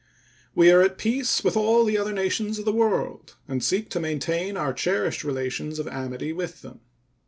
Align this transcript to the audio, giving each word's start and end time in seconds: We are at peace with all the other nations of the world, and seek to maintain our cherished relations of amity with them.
We 0.55 0.71
are 0.71 0.81
at 0.81 0.97
peace 0.97 1.43
with 1.43 1.55
all 1.55 1.85
the 1.85 1.95
other 1.95 2.11
nations 2.11 2.57
of 2.57 2.65
the 2.65 2.71
world, 2.73 3.35
and 3.47 3.63
seek 3.63 3.91
to 3.91 3.99
maintain 3.99 4.57
our 4.57 4.73
cherished 4.73 5.23
relations 5.23 5.77
of 5.77 5.87
amity 5.87 6.33
with 6.33 6.63
them. 6.63 6.79